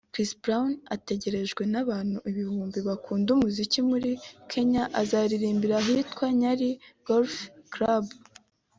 [0.13, 4.09] Chris Brown utegerejwe n’abantu ibihumbi bakunda umuziki muri
[4.51, 6.69] Kenya azaririmbira ahitwa Nyali
[7.07, 7.33] Golf
[7.73, 8.05] club